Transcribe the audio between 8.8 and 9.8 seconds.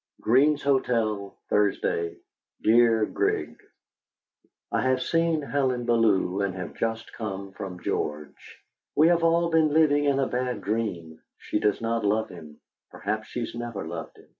We have all been